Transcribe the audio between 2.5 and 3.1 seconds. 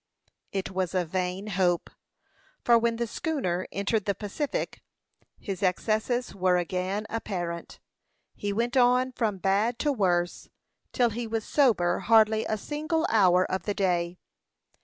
for when the